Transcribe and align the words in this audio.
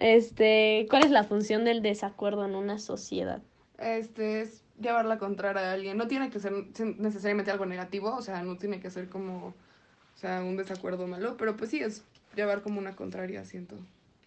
Este, 0.00 0.86
¿cuál 0.88 1.04
es 1.04 1.10
la 1.10 1.24
función 1.24 1.64
del 1.64 1.82
desacuerdo 1.82 2.46
en 2.46 2.54
una 2.54 2.78
sociedad? 2.78 3.42
Este 3.78 4.40
es 4.40 4.62
llevar 4.80 5.04
la 5.04 5.18
contraria 5.18 5.70
a 5.70 5.72
alguien. 5.74 5.98
No 5.98 6.08
tiene 6.08 6.30
que 6.30 6.40
ser 6.40 6.52
necesariamente 6.98 7.50
algo 7.50 7.66
negativo, 7.66 8.16
o 8.16 8.22
sea, 8.22 8.42
no 8.42 8.56
tiene 8.56 8.80
que 8.80 8.90
ser 8.90 9.10
como, 9.10 9.48
o 9.48 10.18
sea, 10.18 10.42
un 10.42 10.56
desacuerdo 10.56 11.06
malo, 11.06 11.36
pero 11.36 11.56
pues 11.56 11.70
sí 11.70 11.80
es 11.80 12.02
llevar 12.34 12.62
como 12.62 12.78
una 12.78 12.96
contraria, 12.96 13.44
siento. 13.44 13.76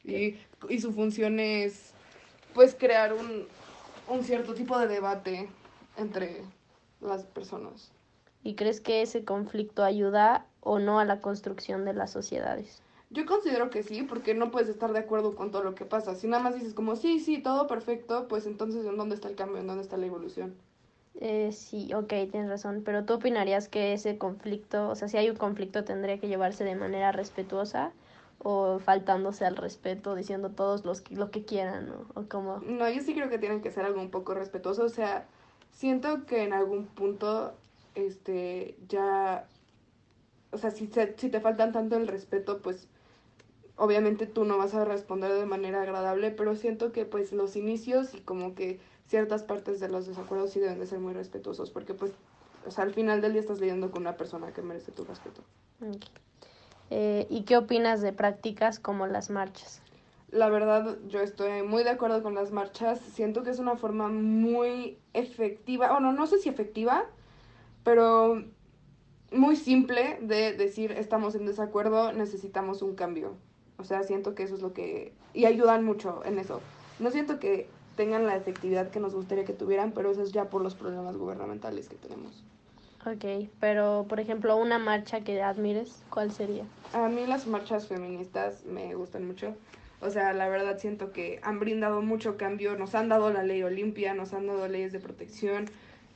Y, 0.03 0.37
y 0.69 0.79
su 0.79 0.93
función 0.93 1.39
es, 1.39 1.93
pues, 2.53 2.75
crear 2.75 3.13
un, 3.13 3.47
un 4.07 4.23
cierto 4.23 4.53
tipo 4.53 4.77
de 4.77 4.87
debate 4.87 5.49
entre 5.97 6.43
las 7.01 7.23
personas. 7.23 7.91
¿Y 8.43 8.53
crees 8.53 8.79
que 8.79 9.01
ese 9.01 9.23
conflicto 9.23 9.83
ayuda 9.83 10.45
o 10.59 10.77
no 10.77 10.99
a 10.99 11.05
la 11.05 11.19
construcción 11.19 11.83
de 11.83 11.93
las 11.93 12.11
sociedades? 12.11 12.83
Yo 13.13 13.25
considero 13.27 13.69
que 13.69 13.83
sí, 13.83 14.01
porque 14.03 14.33
no 14.33 14.49
puedes 14.51 14.69
estar 14.69 14.91
de 14.91 14.99
acuerdo 14.99 15.35
con 15.35 15.51
todo 15.51 15.63
lo 15.63 15.75
que 15.75 15.85
pasa. 15.85 16.15
Si 16.15 16.27
nada 16.27 16.41
más 16.41 16.55
dices 16.55 16.73
como, 16.73 16.95
sí, 16.95 17.19
sí, 17.19 17.41
todo 17.41 17.67
perfecto, 17.67 18.27
pues 18.27 18.47
entonces 18.47 18.85
¿en 18.85 18.97
dónde 18.97 19.15
está 19.15 19.29
el 19.29 19.35
cambio? 19.35 19.59
¿En 19.59 19.67
dónde 19.67 19.83
está 19.83 19.97
la 19.97 20.07
evolución? 20.07 20.55
Eh, 21.15 21.51
sí, 21.51 21.93
ok, 21.93 22.07
tienes 22.31 22.49
razón, 22.49 22.81
pero 22.83 23.05
tú 23.05 23.13
opinarías 23.13 23.69
que 23.69 23.93
ese 23.93 24.17
conflicto, 24.17 24.89
o 24.89 24.95
sea, 24.95 25.07
si 25.07 25.17
hay 25.17 25.29
un 25.29 25.37
conflicto 25.37 25.83
tendría 25.83 26.19
que 26.19 26.27
llevarse 26.27 26.63
de 26.63 26.75
manera 26.75 27.11
respetuosa 27.11 27.93
o 28.39 28.79
faltándose 28.79 29.45
al 29.45 29.55
respeto, 29.55 30.15
diciendo 30.15 30.49
todos 30.49 30.83
los 30.85 31.09
lo 31.11 31.29
que 31.29 31.45
quieran, 31.45 31.87
¿no? 31.87 32.07
O 32.15 32.27
como... 32.27 32.59
No, 32.61 32.89
yo 32.89 33.01
sí 33.01 33.13
creo 33.13 33.29
que 33.29 33.37
tienen 33.37 33.61
que 33.61 33.71
ser 33.71 33.85
algo 33.85 34.01
un 34.01 34.09
poco 34.09 34.33
respetuoso, 34.33 34.83
o 34.85 34.89
sea, 34.89 35.27
siento 35.71 36.25
que 36.25 36.43
en 36.43 36.51
algún 36.53 36.87
punto, 36.87 37.53
este, 37.95 38.75
ya, 38.89 39.47
o 40.51 40.57
sea, 40.57 40.71
si, 40.71 40.89
si 41.17 41.29
te 41.29 41.39
faltan 41.39 41.71
tanto 41.73 41.95
el 41.95 42.07
respeto, 42.07 42.59
pues 42.61 42.87
obviamente 43.75 44.27
tú 44.27 44.45
no 44.45 44.57
vas 44.57 44.73
a 44.73 44.85
responder 44.85 45.33
de 45.33 45.45
manera 45.45 45.81
agradable, 45.81 46.31
pero 46.31 46.55
siento 46.55 46.91
que 46.91 47.05
pues 47.05 47.31
los 47.31 47.55
inicios 47.55 48.13
y 48.13 48.21
como 48.21 48.55
que 48.55 48.79
ciertas 49.07 49.43
partes 49.43 49.79
de 49.79 49.89
los 49.89 50.07
desacuerdos 50.07 50.51
sí 50.51 50.59
deben 50.59 50.79
de 50.79 50.85
ser 50.85 50.99
muy 50.99 51.13
respetuosos, 51.13 51.71
porque 51.71 51.93
pues, 51.93 52.11
o 52.65 52.71
sea, 52.71 52.83
al 52.83 52.93
final 52.93 53.21
del 53.21 53.33
día 53.33 53.41
estás 53.41 53.59
lidiando 53.59 53.91
con 53.91 54.03
una 54.03 54.17
persona 54.17 54.53
que 54.53 54.61
merece 54.61 54.91
tu 54.91 55.03
respeto. 55.03 55.41
Eh, 56.89 57.27
¿Y 57.29 57.43
qué 57.43 57.57
opinas 57.57 58.01
de 58.01 58.13
prácticas 58.13 58.79
como 58.79 59.07
las 59.07 59.29
marchas? 59.29 59.81
La 60.29 60.49
verdad, 60.49 60.97
yo 61.07 61.19
estoy 61.19 61.61
muy 61.61 61.83
de 61.83 61.91
acuerdo 61.91 62.23
con 62.23 62.33
las 62.33 62.51
marchas. 62.51 62.99
Siento 62.99 63.43
que 63.43 63.51
es 63.51 63.59
una 63.59 63.75
forma 63.75 64.07
muy 64.07 64.97
efectiva, 65.13 65.91
bueno, 65.91 66.11
no 66.11 66.25
sé 66.25 66.39
si 66.39 66.49
efectiva, 66.49 67.05
pero 67.83 68.43
muy 69.31 69.55
simple 69.55 70.17
de 70.21 70.53
decir 70.53 70.91
estamos 70.91 71.35
en 71.35 71.45
desacuerdo, 71.45 72.13
necesitamos 72.13 72.81
un 72.81 72.95
cambio. 72.95 73.35
O 73.83 73.85
sea, 73.85 74.03
siento 74.03 74.33
que 74.33 74.43
eso 74.43 74.55
es 74.55 74.61
lo 74.61 74.71
que... 74.71 75.11
Y 75.33 75.43
ayudan 75.43 75.83
mucho 75.83 76.23
en 76.23 76.39
eso. 76.39 76.61
No 76.99 77.11
siento 77.11 77.37
que 77.37 77.67
tengan 77.97 78.25
la 78.25 78.37
efectividad 78.37 78.89
que 78.91 79.01
nos 79.01 79.13
gustaría 79.13 79.43
que 79.43 79.51
tuvieran, 79.51 79.91
pero 79.91 80.09
eso 80.09 80.23
es 80.23 80.31
ya 80.31 80.45
por 80.45 80.61
los 80.61 80.73
problemas 80.73 81.17
gubernamentales 81.17 81.89
que 81.89 81.97
tenemos. 81.97 82.45
Ok, 83.05 83.49
pero 83.59 84.05
por 84.07 84.21
ejemplo, 84.21 84.55
una 84.55 84.79
marcha 84.79 85.19
que 85.19 85.43
admires, 85.43 86.01
¿cuál 86.09 86.31
sería? 86.31 86.63
A 86.93 87.09
mí 87.09 87.27
las 87.27 87.45
marchas 87.45 87.89
feministas 87.89 88.63
me 88.63 88.95
gustan 88.95 89.27
mucho. 89.27 89.53
O 89.99 90.09
sea, 90.09 90.31
la 90.31 90.47
verdad 90.47 90.77
siento 90.77 91.11
que 91.11 91.41
han 91.43 91.59
brindado 91.59 92.01
mucho 92.01 92.37
cambio, 92.37 92.77
nos 92.77 92.95
han 92.95 93.09
dado 93.09 93.33
la 93.33 93.43
ley 93.43 93.63
Olimpia, 93.63 94.13
nos 94.13 94.33
han 94.33 94.47
dado 94.47 94.65
leyes 94.69 94.93
de 94.93 95.01
protección, 95.01 95.65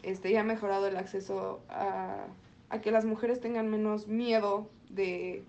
este, 0.04 0.32
y 0.32 0.38
ha 0.38 0.44
mejorado 0.46 0.88
el 0.88 0.96
acceso 0.96 1.60
a, 1.68 2.28
a 2.70 2.80
que 2.80 2.92
las 2.92 3.04
mujeres 3.04 3.42
tengan 3.42 3.68
menos 3.68 4.08
miedo 4.08 4.70
de 4.90 5.44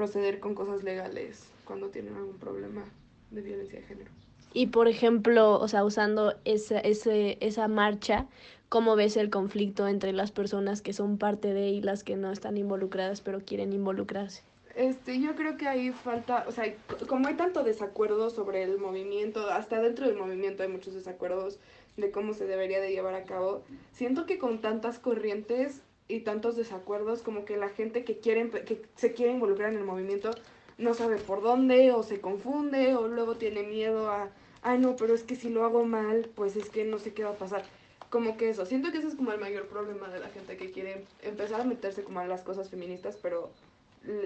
proceder 0.00 0.40
con 0.40 0.54
cosas 0.54 0.82
legales 0.82 1.44
cuando 1.66 1.90
tienen 1.90 2.16
algún 2.16 2.38
problema 2.38 2.82
de 3.30 3.42
violencia 3.42 3.80
de 3.80 3.86
género. 3.86 4.10
Y 4.54 4.68
por 4.68 4.88
ejemplo, 4.88 5.60
o 5.60 5.68
sea, 5.68 5.84
usando 5.84 6.36
esa, 6.46 6.80
ese, 6.80 7.36
esa 7.42 7.68
marcha, 7.68 8.26
¿cómo 8.70 8.96
ves 8.96 9.18
el 9.18 9.28
conflicto 9.28 9.86
entre 9.88 10.14
las 10.14 10.32
personas 10.32 10.80
que 10.80 10.94
son 10.94 11.18
parte 11.18 11.52
de 11.52 11.68
y 11.68 11.82
las 11.82 12.02
que 12.02 12.16
no 12.16 12.32
están 12.32 12.56
involucradas 12.56 13.20
pero 13.20 13.40
quieren 13.40 13.74
involucrarse? 13.74 14.42
Este, 14.74 15.20
yo 15.20 15.34
creo 15.34 15.58
que 15.58 15.68
ahí 15.68 15.92
falta, 15.92 16.46
o 16.48 16.50
sea, 16.50 16.74
como 17.06 17.28
hay 17.28 17.34
tanto 17.34 17.62
desacuerdo 17.62 18.30
sobre 18.30 18.62
el 18.62 18.78
movimiento, 18.78 19.50
hasta 19.50 19.82
dentro 19.82 20.06
del 20.06 20.16
movimiento 20.16 20.62
hay 20.62 20.70
muchos 20.70 20.94
desacuerdos 20.94 21.58
de 21.98 22.10
cómo 22.10 22.32
se 22.32 22.46
debería 22.46 22.80
de 22.80 22.90
llevar 22.90 23.14
a 23.16 23.24
cabo. 23.24 23.64
Siento 23.92 24.24
que 24.24 24.38
con 24.38 24.62
tantas 24.62 24.98
corrientes 24.98 25.82
y 26.10 26.20
tantos 26.20 26.56
desacuerdos, 26.56 27.22
como 27.22 27.44
que 27.44 27.56
la 27.56 27.68
gente 27.68 28.04
que 28.04 28.18
quiere, 28.18 28.50
que 28.50 28.82
se 28.96 29.12
quiere 29.12 29.32
involucrar 29.32 29.72
en 29.72 29.78
el 29.78 29.84
movimiento 29.84 30.30
no 30.78 30.94
sabe 30.94 31.16
por 31.16 31.42
dónde 31.42 31.92
o 31.92 32.02
se 32.02 32.20
confunde 32.20 32.94
o 32.94 33.06
luego 33.06 33.36
tiene 33.36 33.62
miedo 33.62 34.10
a, 34.10 34.30
ay 34.62 34.78
no, 34.78 34.96
pero 34.96 35.14
es 35.14 35.22
que 35.22 35.36
si 35.36 35.50
lo 35.50 35.64
hago 35.64 35.84
mal, 35.84 36.28
pues 36.34 36.56
es 36.56 36.70
que 36.70 36.84
no 36.84 36.98
sé 36.98 37.12
qué 37.12 37.24
va 37.24 37.30
a 37.30 37.38
pasar. 37.38 37.64
Como 38.08 38.36
que 38.36 38.50
eso, 38.50 38.66
siento 38.66 38.90
que 38.90 38.98
ese 38.98 39.08
es 39.08 39.14
como 39.14 39.30
el 39.32 39.38
mayor 39.38 39.68
problema 39.68 40.08
de 40.08 40.18
la 40.18 40.28
gente 40.30 40.56
que 40.56 40.72
quiere 40.72 41.04
empezar 41.22 41.60
a 41.60 41.64
meterse 41.64 42.02
como 42.02 42.20
en 42.20 42.28
las 42.28 42.42
cosas 42.42 42.68
feministas, 42.68 43.16
pero 43.22 43.50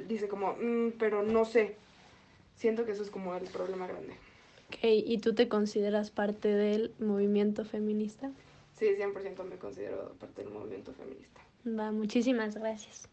dice 0.07 0.29
como, 0.29 0.55
mm, 0.55 0.93
pero 0.99 1.23
no 1.23 1.45
sé. 1.45 1.77
Siento 2.57 2.85
que 2.85 2.93
eso 2.93 3.03
es 3.03 3.11
como 3.11 3.35
el 3.35 3.45
problema 3.49 3.87
grande. 3.87 4.15
Ok, 4.69 4.79
¿y 4.83 5.19
tú 5.19 5.35
te 5.35 5.49
consideras 5.49 6.11
parte 6.11 6.49
del 6.49 6.93
movimiento 6.99 7.65
feminista? 7.65 8.31
Sí, 8.79 8.87
100% 8.97 9.45
me 9.45 9.57
considero 9.57 10.15
parte 10.19 10.43
del 10.43 10.53
movimiento 10.53 10.93
feminista. 10.93 11.41
Va, 11.65 11.91
muchísimas 11.91 12.55
gracias. 12.55 13.11